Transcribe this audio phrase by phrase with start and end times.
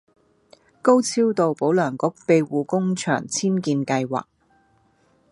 [0.81, 4.23] 高超道保良局庇護工場遷建計劃